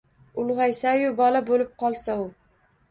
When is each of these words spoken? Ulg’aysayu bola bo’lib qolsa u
Ulg’aysayu 0.43 1.11
bola 1.21 1.45
bo’lib 1.53 1.79
qolsa 1.85 2.19
u 2.25 2.29